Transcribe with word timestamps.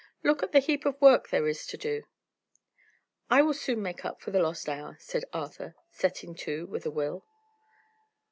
Look 0.23 0.41
at 0.41 0.51
the 0.51 0.57
heap 0.61 0.83
of 0.87 0.99
work 0.99 1.29
there 1.29 1.47
is 1.47 1.67
to 1.67 1.77
do!" 1.77 2.05
"I 3.29 3.43
will 3.43 3.53
soon 3.53 3.83
make 3.83 4.03
up 4.03 4.19
for 4.19 4.31
the 4.31 4.41
lost 4.41 4.67
hour," 4.67 4.97
said 4.99 5.25
Arthur, 5.31 5.75
setting 5.91 6.33
to 6.37 6.65
with 6.65 6.87
a 6.87 6.91
will. 6.91 7.23